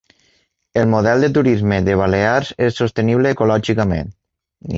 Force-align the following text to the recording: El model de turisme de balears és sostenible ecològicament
El 0.83 0.87
model 0.93 1.25
de 1.25 1.29
turisme 1.35 1.77
de 1.89 1.99
balears 2.01 2.49
és 2.69 2.81
sostenible 2.85 3.35
ecològicament 3.37 4.13